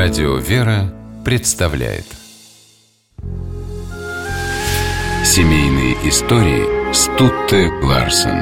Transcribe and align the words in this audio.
Радио 0.00 0.36
«Вера» 0.36 0.94
представляет 1.24 2.04
Семейные 5.24 5.94
истории 6.08 6.92
Стутте 6.94 7.68
Ларсен 7.82 8.38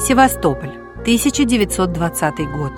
Севастополь, 0.00 0.78
1920 1.02 2.50
год. 2.50 2.72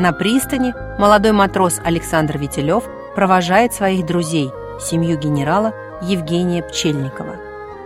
На 0.00 0.12
пристани 0.12 0.74
молодой 0.98 1.30
матрос 1.30 1.78
Александр 1.84 2.38
Вителев 2.38 2.82
провожает 3.14 3.72
своих 3.72 4.04
друзей, 4.04 4.50
семью 4.80 5.16
генерала 5.16 5.72
Евгения 6.02 6.64
Пчельникова. 6.64 7.36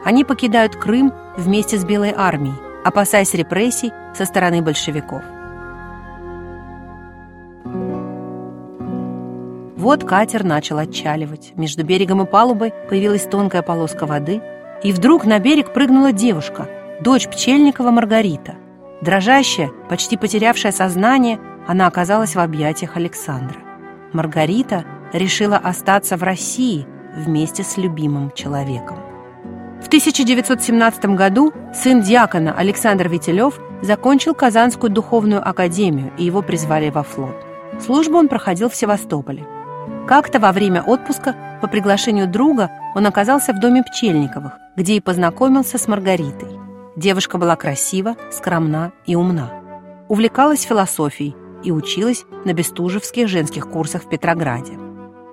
Они 0.04 0.24
покидают 0.24 0.76
Крым 0.76 1.12
вместе 1.36 1.78
с 1.78 1.84
Белой 1.84 2.12
армией, 2.16 2.54
опасаясь 2.84 3.34
репрессий 3.34 3.92
со 4.14 4.24
стороны 4.24 4.62
большевиков. 4.62 5.22
Вот 9.76 10.04
катер 10.04 10.44
начал 10.44 10.78
отчаливать. 10.78 11.52
Между 11.56 11.84
берегом 11.84 12.22
и 12.22 12.26
палубой 12.26 12.72
появилась 12.88 13.24
тонкая 13.24 13.62
полоска 13.62 14.06
воды, 14.06 14.40
и 14.82 14.92
вдруг 14.92 15.24
на 15.24 15.38
берег 15.38 15.72
прыгнула 15.72 16.12
девушка, 16.12 16.68
дочь 17.00 17.28
Пчельникова 17.28 17.90
Маргарита. 17.90 18.54
Дрожащая, 19.00 19.72
почти 19.88 20.16
потерявшая 20.16 20.70
сознание, 20.70 21.40
она 21.66 21.88
оказалась 21.88 22.36
в 22.36 22.38
объятиях 22.40 22.96
Александра. 22.96 23.58
Маргарита 24.12 24.84
решила 25.12 25.56
остаться 25.56 26.16
в 26.16 26.22
России 26.22 26.86
вместе 27.16 27.64
с 27.64 27.76
любимым 27.76 28.30
человеком. 28.32 29.11
В 29.82 29.88
1917 29.88 31.04
году 31.16 31.52
сын 31.74 32.00
диакона 32.00 32.54
Александр 32.56 33.08
Вителев 33.08 33.60
закончил 33.82 34.32
Казанскую 34.32 34.90
духовную 34.90 35.46
академию, 35.46 36.12
и 36.16 36.24
его 36.24 36.40
призвали 36.40 36.88
во 36.88 37.02
флот. 37.02 37.34
Службу 37.84 38.16
он 38.16 38.28
проходил 38.28 38.70
в 38.70 38.76
Севастополе. 38.76 39.44
Как-то 40.06 40.38
во 40.38 40.52
время 40.52 40.82
отпуска 40.82 41.34
по 41.60 41.66
приглашению 41.66 42.28
друга 42.28 42.70
он 42.94 43.06
оказался 43.06 43.52
в 43.52 43.60
доме 43.60 43.82
Пчельниковых, 43.82 44.52
где 44.76 44.94
и 44.94 45.00
познакомился 45.00 45.78
с 45.78 45.88
Маргаритой. 45.88 46.48
Девушка 46.96 47.36
была 47.36 47.56
красива, 47.56 48.16
скромна 48.30 48.92
и 49.04 49.16
умна. 49.16 49.50
Увлекалась 50.08 50.62
философией 50.62 51.34
и 51.64 51.72
училась 51.72 52.24
на 52.44 52.52
бестужевских 52.52 53.28
женских 53.28 53.68
курсах 53.68 54.04
в 54.04 54.08
Петрограде. 54.08 54.78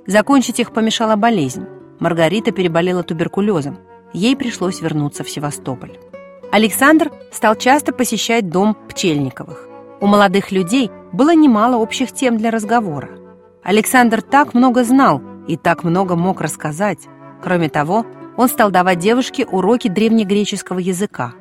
Закончить 0.07 0.59
их 0.59 0.71
помешала 0.71 1.15
болезнь. 1.15 1.67
Маргарита 1.99 2.51
переболела 2.51 3.03
туберкулезом, 3.03 3.77
ей 4.13 4.35
пришлось 4.35 4.81
вернуться 4.81 5.23
в 5.23 5.29
Севастополь. 5.29 5.97
Александр 6.51 7.11
стал 7.31 7.55
часто 7.55 7.93
посещать 7.93 8.49
дом 8.49 8.75
Пчельниковых. 8.89 9.67
У 10.01 10.07
молодых 10.07 10.51
людей 10.51 10.89
было 11.11 11.35
немало 11.35 11.77
общих 11.77 12.11
тем 12.11 12.37
для 12.37 12.51
разговора. 12.51 13.09
Александр 13.63 14.21
так 14.21 14.53
много 14.53 14.83
знал 14.83 15.21
и 15.47 15.57
так 15.57 15.83
много 15.83 16.15
мог 16.15 16.41
рассказать. 16.41 16.99
Кроме 17.43 17.69
того, 17.69 18.05
он 18.37 18.47
стал 18.47 18.71
давать 18.71 18.99
девушке 18.99 19.45
уроки 19.45 19.89
древнегреческого 19.89 20.79
языка. 20.79 21.33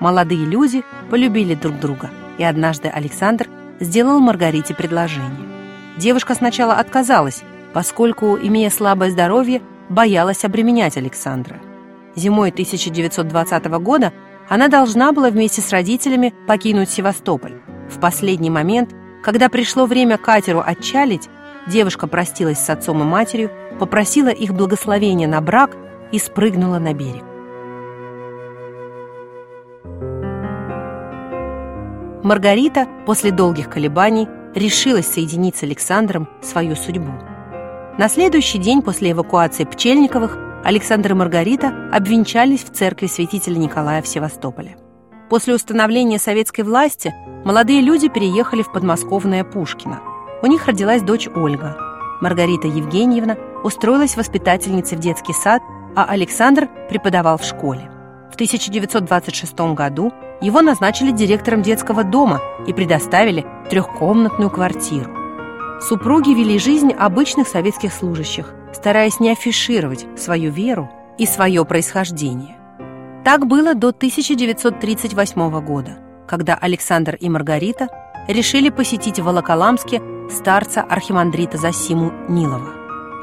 Молодые 0.00 0.44
люди 0.44 0.84
полюбили 1.10 1.54
друг 1.54 1.78
друга, 1.80 2.10
и 2.38 2.44
однажды 2.44 2.88
Александр 2.88 3.48
сделал 3.80 4.20
Маргарите 4.20 4.74
предложение. 4.74 5.48
Девушка 5.96 6.34
сначала 6.34 6.74
отказалась, 6.74 7.42
поскольку, 7.72 8.36
имея 8.36 8.70
слабое 8.70 9.10
здоровье, 9.10 9.62
боялась 9.88 10.44
обременять 10.44 10.96
Александра. 10.96 11.60
Зимой 12.16 12.50
1920 12.50 13.64
года 13.80 14.12
она 14.48 14.68
должна 14.68 15.12
была 15.12 15.30
вместе 15.30 15.60
с 15.60 15.70
родителями 15.70 16.34
покинуть 16.46 16.90
Севастополь. 16.90 17.54
В 17.88 17.98
последний 17.98 18.50
момент, 18.50 18.94
когда 19.22 19.48
пришло 19.48 19.86
время 19.86 20.18
катеру 20.18 20.62
отчалить, 20.64 21.28
девушка 21.66 22.06
простилась 22.06 22.58
с 22.58 22.70
отцом 22.70 23.00
и 23.00 23.04
матерью, 23.04 23.50
попросила 23.78 24.28
их 24.28 24.52
благословения 24.54 25.26
на 25.26 25.40
брак 25.40 25.76
и 26.12 26.18
спрыгнула 26.18 26.78
на 26.78 26.92
берег. 26.92 27.24
Маргарита 32.22 32.88
после 33.06 33.32
долгих 33.32 33.68
колебаний 33.68 34.28
решилась 34.54 35.06
соединить 35.06 35.56
с 35.56 35.62
Александром 35.62 36.28
свою 36.40 36.74
судьбу. 36.76 37.12
На 37.98 38.08
следующий 38.08 38.58
день 38.58 38.82
после 38.82 39.12
эвакуации 39.12 39.64
Пчельниковых 39.64 40.38
Александр 40.64 41.10
и 41.10 41.14
Маргарита 41.14 41.90
обвенчались 41.92 42.64
в 42.64 42.72
церкви 42.72 43.06
святителя 43.06 43.58
Николая 43.58 44.00
в 44.00 44.08
Севастополе. 44.08 44.78
После 45.28 45.54
установления 45.54 46.18
советской 46.18 46.62
власти 46.62 47.14
молодые 47.44 47.82
люди 47.82 48.08
переехали 48.08 48.62
в 48.62 48.72
подмосковное 48.72 49.44
Пушкино. 49.44 50.00
У 50.42 50.46
них 50.46 50.66
родилась 50.66 51.02
дочь 51.02 51.28
Ольга. 51.28 51.76
Маргарита 52.22 52.66
Евгеньевна 52.66 53.36
устроилась 53.62 54.16
воспитательницей 54.16 54.96
в 54.96 55.02
детский 55.02 55.34
сад, 55.34 55.60
а 55.96 56.06
Александр 56.06 56.70
преподавал 56.88 57.36
в 57.36 57.44
школе. 57.44 57.90
В 58.30 58.34
1926 58.34 59.74
году 59.74 60.14
его 60.40 60.62
назначили 60.62 61.10
директором 61.10 61.60
детского 61.60 62.04
дома 62.04 62.40
и 62.66 62.72
предоставили 62.72 63.44
трехкомнатную 63.68 64.48
квартиру. 64.48 65.10
Супруги 65.82 66.30
вели 66.30 66.58
жизнь 66.58 66.90
обычных 66.92 67.48
советских 67.48 67.92
служащих– 67.92 68.54
стараясь 68.74 69.20
не 69.20 69.30
афишировать 69.30 70.06
свою 70.16 70.50
веру 70.50 70.90
и 71.16 71.26
свое 71.26 71.64
происхождение. 71.64 72.56
Так 73.24 73.46
было 73.46 73.74
до 73.74 73.88
1938 73.88 75.60
года, 75.64 75.98
когда 76.28 76.54
Александр 76.54 77.16
и 77.18 77.28
Маргарита 77.28 77.88
решили 78.28 78.68
посетить 78.68 79.18
в 79.18 79.24
Волоколамске 79.24 80.02
старца 80.30 80.82
архимандрита 80.82 81.56
Засиму 81.56 82.12
Нилова. 82.28 82.72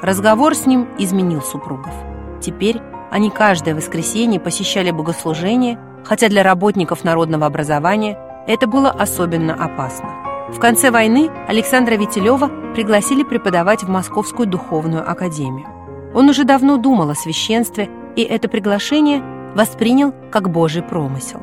Разговор 0.02 0.56
с 0.56 0.66
ним 0.66 0.88
изменил 0.98 1.42
супругов. 1.42 1.94
Теперь 2.42 2.82
они 3.12 3.30
каждое 3.30 3.76
воскресенье 3.76 4.40
посещали 4.40 4.90
богослужение, 4.90 5.78
хотя 6.04 6.30
для 6.30 6.44
работников 6.44 7.04
народного 7.04 7.46
образования 7.46 8.18
это 8.48 8.66
было 8.66 8.90
особенно 8.90 9.54
опасно. 9.54 10.31
В 10.52 10.60
конце 10.60 10.92
войны 10.92 11.32
Александра 11.48 11.96
Вителева 11.96 12.50
пригласили 12.76 13.24
преподавать 13.24 13.84
в 13.84 13.90
Московскую 13.90 14.48
духовную 14.48 15.10
академию. 15.10 15.68
Он 16.14 16.30
уже 16.30 16.44
давно 16.44 16.78
думал 16.78 17.10
о 17.10 17.16
священстве, 17.16 17.90
и 18.16 18.22
это 18.22 18.50
приглашение 18.50 19.24
воспринял 19.56 20.14
как 20.30 20.50
Божий 20.50 20.84
промысел. 20.84 21.42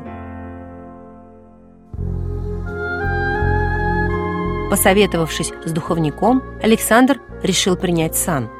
Посоветовавшись 4.70 5.52
с 5.64 5.72
духовником, 5.72 6.42
Александр 6.62 7.20
решил 7.42 7.76
принять 7.76 8.14
сан. 8.14 8.50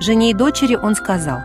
Жене 0.00 0.30
и 0.30 0.34
дочери 0.34 0.76
он 0.76 0.94
сказал, 0.94 1.40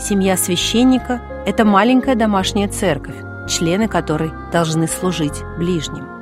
«Семья 0.00 0.36
священника– 0.36 1.22
это 1.46 1.64
маленькая 1.64 2.16
домашняя 2.16 2.68
церковь, 2.68 3.16
члены 3.48 3.86
которой 3.86 4.32
должны 4.52 4.88
служить 4.88 5.44
ближним». 5.56 6.19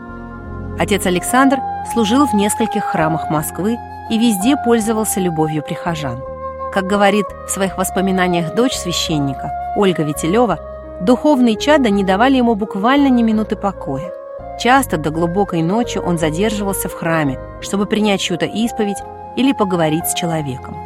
Отец 0.78 1.06
Александр 1.06 1.58
служил 1.92 2.26
в 2.26 2.34
нескольких 2.34 2.84
храмах 2.84 3.30
Москвы 3.30 3.76
и 4.10 4.18
везде 4.18 4.56
пользовался 4.56 5.20
любовью 5.20 5.62
прихожан. 5.62 6.22
Как 6.72 6.84
говорит 6.84 7.26
в 7.46 7.50
своих 7.50 7.76
воспоминаниях 7.76 8.54
дочь 8.54 8.74
священника, 8.74 9.50
Ольга 9.74 10.04
Вителева, 10.04 10.58
духовные 11.00 11.56
чада 11.56 11.90
не 11.90 12.04
давали 12.04 12.36
ему 12.36 12.54
буквально 12.54 13.08
ни 13.08 13.22
минуты 13.22 13.56
покоя. 13.56 14.12
Часто 14.60 14.96
до 14.96 15.10
глубокой 15.10 15.62
ночи 15.62 15.98
он 15.98 16.18
задерживался 16.18 16.88
в 16.88 16.94
храме, 16.94 17.38
чтобы 17.60 17.86
принять 17.86 18.20
чью-то 18.20 18.46
исповедь 18.46 18.98
или 19.36 19.52
поговорить 19.52 20.06
с 20.06 20.14
человеком. 20.14 20.76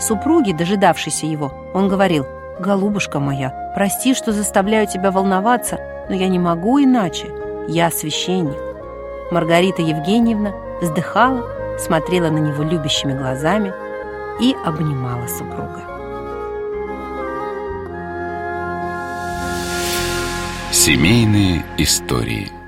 Супруги, 0.00 0.52
дожидавшейся 0.52 1.26
его, 1.26 1.52
он 1.74 1.88
говорил, 1.88 2.26
«Голубушка 2.58 3.20
моя, 3.20 3.72
прости, 3.74 4.14
что 4.14 4.32
заставляю 4.32 4.86
тебя 4.86 5.10
волноваться, 5.10 5.78
но 6.08 6.14
я 6.14 6.28
не 6.28 6.38
могу 6.38 6.82
иначе. 6.82 7.26
Я 7.68 7.90
священник». 7.90 8.69
Маргарита 9.30 9.82
Евгеньевна 9.82 10.52
вздыхала, 10.80 11.44
смотрела 11.78 12.30
на 12.30 12.38
него 12.38 12.62
любящими 12.62 13.16
глазами 13.16 13.72
и 14.40 14.56
обнимала 14.64 15.26
супруга. 15.28 15.84
Семейные 20.72 21.64
истории– 21.78 22.50